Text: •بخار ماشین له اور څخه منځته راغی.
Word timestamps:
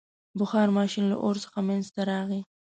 •بخار 0.39 0.67
ماشین 0.77 1.05
له 1.11 1.17
اور 1.25 1.35
څخه 1.43 1.59
منځته 1.67 2.01
راغی. 2.11 2.41